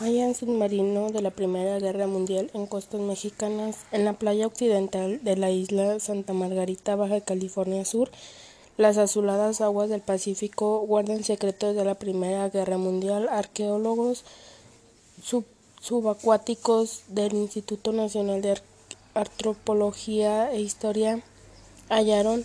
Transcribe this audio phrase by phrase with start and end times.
[0.00, 5.24] Hay un submarino de la Primera Guerra Mundial en costas mexicanas, en la playa occidental
[5.24, 8.08] de la isla Santa Margarita, Baja California Sur.
[8.76, 13.28] Las azuladas aguas del Pacífico guardan secretos de la Primera Guerra Mundial.
[13.28, 14.22] Arqueólogos
[15.80, 18.56] subacuáticos del Instituto Nacional de
[19.14, 21.24] Antropología e Historia
[21.88, 22.44] hallaron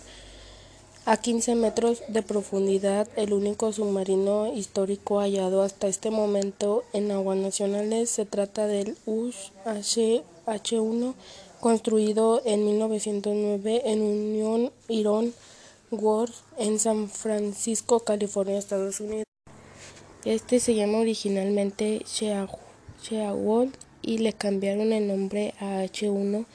[1.06, 7.36] a 15 metros de profundidad, el único submarino histórico hallado hasta este momento en aguas
[7.36, 11.14] nacionales se trata del USH H-1,
[11.60, 15.34] construido en 1909 en Union Iron
[15.90, 19.24] Works en San Francisco, California, Estados Unidos.
[20.24, 26.46] Este se llama originalmente Shearwater y le cambiaron el nombre a H-1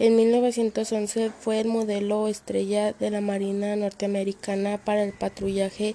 [0.00, 5.94] en 1911 fue el modelo estrella de la Marina norteamericana para el patrullaje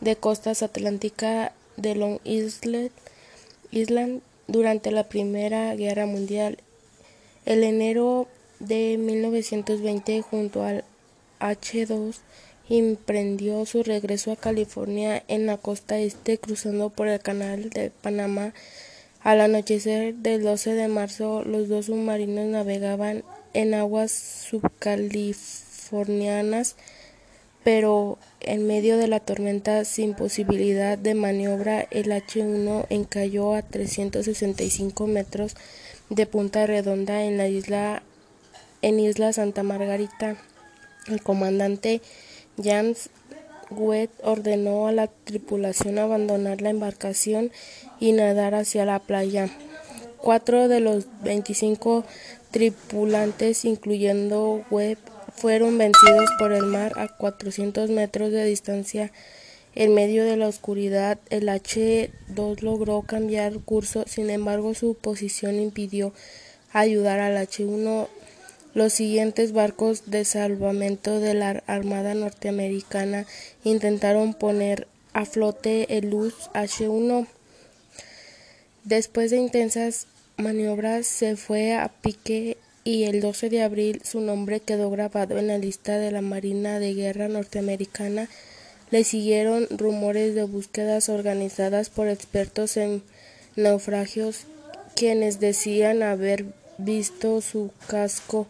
[0.00, 2.92] de costas atlántica de Long Island
[4.46, 6.58] durante la Primera Guerra Mundial.
[7.44, 8.28] El enero
[8.60, 10.84] de 1920, junto al
[11.40, 12.18] H-2,
[12.68, 18.54] emprendió su regreso a California en la costa este, cruzando por el Canal de Panamá.
[19.22, 26.76] Al anochecer del 12 de marzo, los dos submarinos navegaban en aguas subcalifornianas,
[27.64, 35.06] pero en medio de la tormenta sin posibilidad de maniobra, el H-1 encalló a 365
[35.06, 35.56] metros
[36.08, 38.02] de Punta Redonda en la isla
[38.82, 40.36] en Isla Santa Margarita.
[41.06, 42.00] El comandante
[42.62, 43.10] James
[43.70, 47.52] Webb ordenó a la tripulación abandonar la embarcación
[48.00, 49.48] y nadar hacia la playa.
[50.18, 52.04] Cuatro de los 25
[52.50, 54.98] tripulantes, incluyendo Webb,
[55.34, 59.12] fueron vencidos por el mar a 400 metros de distancia.
[59.74, 66.12] En medio de la oscuridad, el H-2 logró cambiar curso, sin embargo su posición impidió
[66.72, 68.08] ayudar al H-1.
[68.74, 73.26] Los siguientes barcos de salvamento de la Armada norteamericana
[73.64, 76.12] intentaron poner a flote el
[76.52, 77.26] H-1.
[78.84, 80.06] Después de intensas
[80.40, 85.46] maniobras se fue a pique y el 12 de abril su nombre quedó grabado en
[85.46, 88.28] la lista de la Marina de Guerra norteamericana.
[88.90, 93.02] Le siguieron rumores de búsquedas organizadas por expertos en
[93.56, 94.46] naufragios
[94.96, 96.46] quienes decían haber
[96.78, 98.46] visto su casco.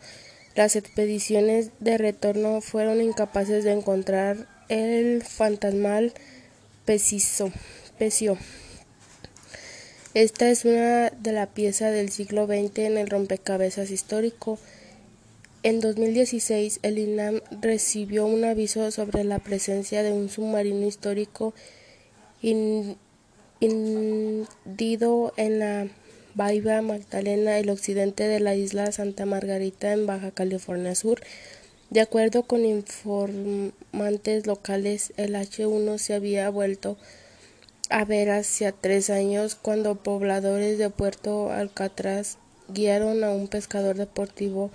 [0.55, 6.13] Las expediciones de retorno fueron incapaces de encontrar el fantasmal
[6.85, 8.39] Pecio.
[10.13, 14.59] Esta es una de la pieza del siglo XX en el rompecabezas histórico.
[15.63, 21.55] En 2016, el INAM recibió un aviso sobre la presencia de un submarino histórico
[22.43, 22.83] hundido
[25.37, 25.87] en la
[26.35, 31.21] Bahía Magdalena, el occidente de la isla Santa Margarita, en Baja California Sur.
[31.91, 36.97] De acuerdo con informantes locales, el H-1 se había vuelto
[37.91, 44.71] a ver hacia tres años cuando pobladores de Puerto Alcatraz guiaron a un pescador deportivo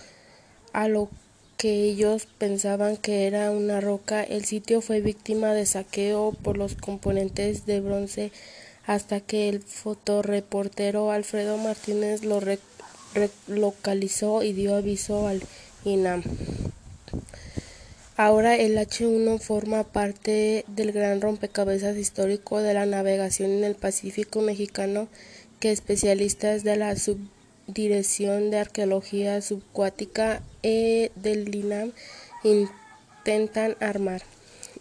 [0.73, 1.09] a lo
[1.57, 4.21] que ellos pensaban que era una roca.
[4.21, 8.31] El sitio fue víctima de saqueo por los componentes de bronce
[8.85, 12.41] hasta que el fotoreportero Alfredo Martínez lo
[13.47, 15.41] localizó y dio aviso al
[15.85, 16.21] INAM.
[18.17, 24.39] Ahora el H-1 forma parte del gran rompecabezas histórico de la navegación en el Pacífico
[24.39, 25.09] mexicano
[25.59, 31.91] que especialistas de la Subdirección de Arqueología Subcuática e del INAM
[32.45, 34.21] intentan armar.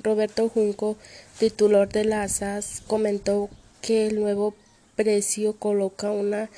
[0.01, 0.97] Roberto Junco,
[1.41, 3.51] titular de la SAS, comentó
[3.83, 4.55] que el nuevo
[4.95, 6.51] precio coloca una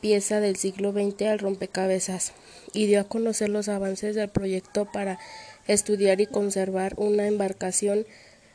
[0.00, 2.34] pieza del siglo XX al rompecabezas
[2.72, 5.18] y dio a conocer los avances del proyecto para
[5.66, 8.06] estudiar y conservar una embarcación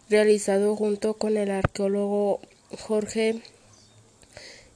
[0.10, 2.40] realizado junto con el arqueólogo
[2.78, 3.42] Jorge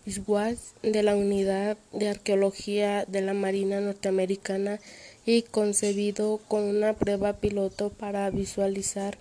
[0.08, 4.80] Schwartz de la Unidad de Arqueología de la Marina Norteamericana
[5.26, 9.18] y concebido con una prueba piloto para visualizar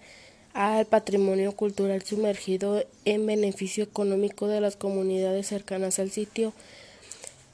[0.55, 6.53] al patrimonio cultural sumergido en beneficio económico de las comunidades cercanas al sitio.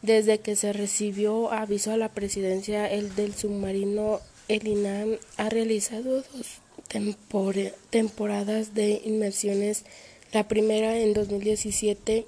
[0.02, 6.16] Desde que se recibió aviso a la presidencia el del submarino el INAM ha realizado
[6.16, 6.60] dos
[7.90, 9.84] temporadas de inmersiones,
[10.32, 12.26] la primera en 2017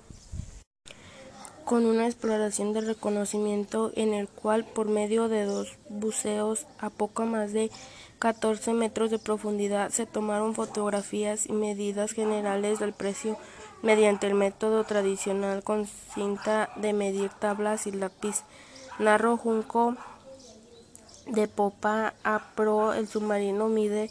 [1.65, 7.27] con una exploración de reconocimiento en el cual por medio de dos buceos a poco
[7.27, 7.73] más de
[8.21, 13.37] 14 metros de profundidad se tomaron fotografías y medidas generales del precio
[13.83, 18.45] mediante el método tradicional con cinta de medir tablas y lápiz.
[19.01, 19.97] Narro Junco
[21.27, 24.11] de popa a pro, el submarino mide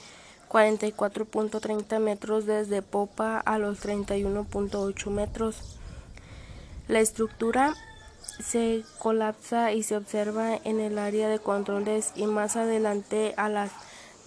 [0.49, 5.57] 44.30 metros desde popa a los 31.8 metros.
[6.87, 7.73] La estructura
[8.43, 13.71] se colapsa y se observa en el área de controles y más adelante a las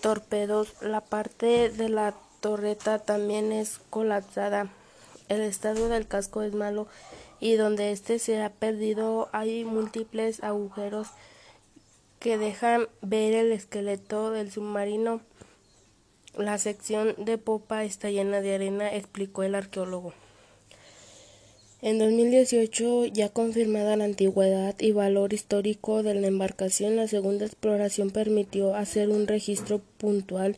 [0.00, 0.74] torpedos.
[0.80, 4.68] La parte de la torreta también es colapsada.
[5.28, 6.88] El estado del casco es malo
[7.40, 11.08] y donde este se ha perdido hay múltiples agujeros
[12.18, 15.20] que dejan ver el esqueleto del submarino.
[16.36, 20.12] La sección de popa está llena de arena, explicó el arqueólogo.
[21.80, 28.10] En 2018, ya confirmada la antigüedad y valor histórico de la embarcación, la segunda exploración
[28.10, 30.56] permitió hacer un registro puntual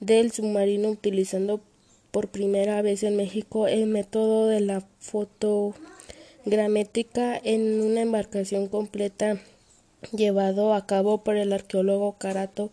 [0.00, 1.62] del submarino utilizando
[2.10, 9.40] por primera vez en México el método de la fotogramétrica en una embarcación completa
[10.12, 12.70] llevado a cabo por el arqueólogo Karato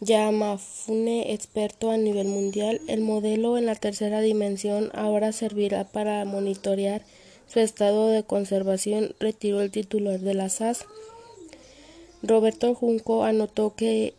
[0.00, 2.80] Yamafune, experto a nivel mundial.
[2.86, 7.02] El modelo en la tercera dimensión ahora servirá para monitorear
[7.48, 10.84] su estado de conservación, retiró el titular de la SAS.
[12.22, 14.14] Roberto Junco anotó que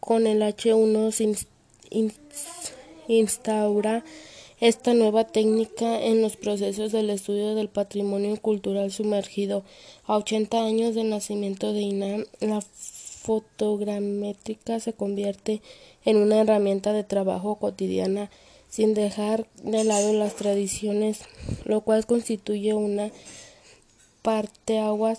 [0.00, 1.34] con el H1 se
[3.08, 4.04] instaura
[4.62, 9.64] esta nueva técnica en los procesos del estudio del patrimonio cultural sumergido.
[10.06, 15.62] A 80 años del nacimiento de INAM, la fotogramétrica se convierte
[16.04, 18.30] en una herramienta de trabajo cotidiana
[18.70, 21.22] sin dejar de lado las tradiciones,
[21.64, 23.10] lo cual constituye una
[24.22, 25.18] parteaguas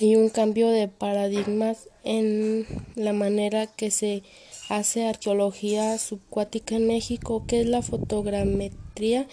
[0.00, 4.22] y un cambio de paradigmas en la manera que se
[4.68, 9.26] hace arqueología subcuática en México, que es la fotogrametría,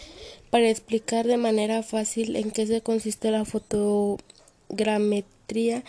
[0.50, 5.86] para explicar de manera fácil en qué se consiste la fotogrametría.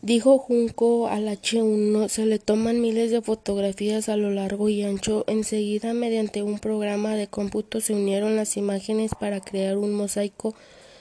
[0.00, 5.24] Dijo Junco al H1, se le toman miles de fotografías a lo largo y ancho.
[5.26, 10.54] Enseguida, mediante un programa de cómputo, se unieron las imágenes para crear un mosaico.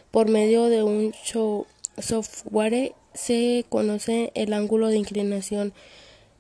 [0.10, 1.14] Por medio de un
[2.00, 5.74] software se conoce el ángulo de inclinación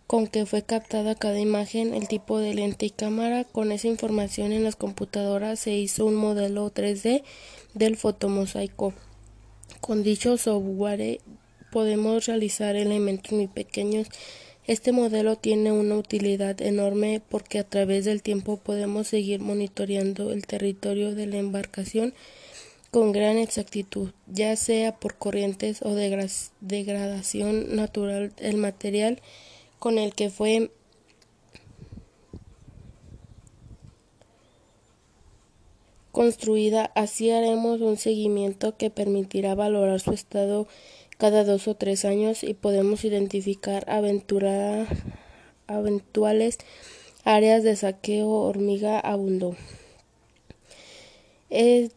[0.07, 3.43] con que fue captada cada imagen, el tipo de lente y cámara.
[3.43, 7.23] Con esa información en las computadoras se hizo un modelo 3D
[7.73, 8.93] del fotomosaico.
[9.81, 11.19] Con dicho software
[11.71, 14.07] podemos realizar elementos muy pequeños.
[14.65, 20.47] Este modelo tiene una utilidad enorme porque a través del tiempo podemos seguir monitoreando el
[20.47, 22.13] territorio de la embarcación
[22.91, 29.21] con gran exactitud, ya sea por corrientes o degradación natural del material
[29.79, 30.71] con el que fue
[36.17, 36.91] construida.
[36.95, 40.67] Así haremos un seguimiento que permitirá valorar su estado
[41.17, 43.85] cada dos o tres años y podemos identificar
[45.67, 46.57] eventuales
[47.23, 49.55] áreas de saqueo hormiga abundó.
[51.49, 51.91] en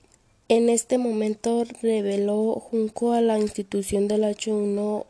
[0.68, 5.06] este momento reveló Junco a la institución del H1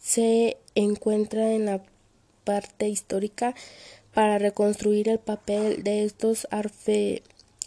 [0.00, 1.82] se encuentra en la
[2.44, 3.54] parte histórica
[4.12, 6.46] para reconstruir el papel de estos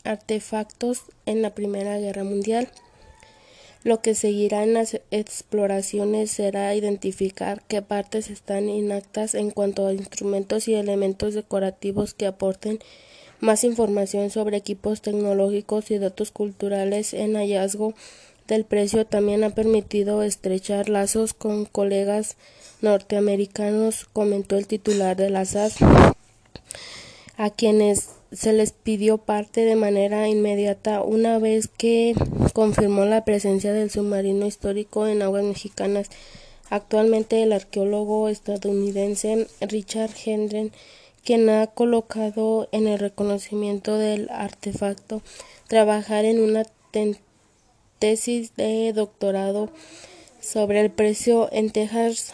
[0.04, 2.70] artefactos en la Primera Guerra Mundial.
[3.84, 9.94] Lo que seguirá en las exploraciones será identificar qué partes están inactas en cuanto a
[9.94, 12.80] instrumentos y elementos decorativos que aporten
[13.40, 17.94] más información sobre equipos tecnológicos y datos culturales en hallazgo
[18.48, 22.38] del precio también ha permitido estrechar lazos con colegas
[22.82, 25.78] norteamericanos, comentó el titular de la SAS,
[27.38, 32.14] a quienes se les pidió parte de manera inmediata una vez que
[32.54, 36.10] confirmó la presencia del submarino histórico en aguas mexicanas.
[36.70, 40.72] Actualmente el arqueólogo estadounidense Richard Hendren,
[41.24, 45.22] quien ha colocado en el reconocimiento del artefacto,
[45.68, 46.66] trabajar en una
[48.00, 49.70] tesis de doctorado
[50.40, 52.32] sobre el precio en Texas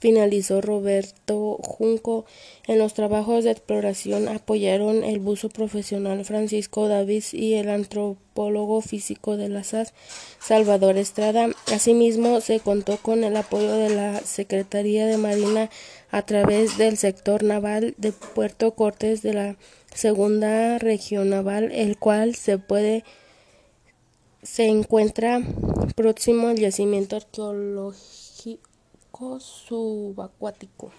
[0.00, 2.26] finalizó Roberto Junco.
[2.66, 9.38] En los trabajos de exploración apoyaron el buzo profesional Francisco Davis y el antropólogo físico
[9.38, 9.94] de la SAS
[10.40, 11.48] Salvador Estrada.
[11.72, 15.70] Asimismo, se contó con el apoyo de la Secretaría de Marina
[16.10, 19.56] a través del sector naval de Puerto Cortés de la
[19.94, 23.04] Segunda Región Naval, el cual se puede
[24.44, 25.40] se encuentra
[25.96, 28.60] próximo al yacimiento arqueológico
[29.40, 30.92] subacuático.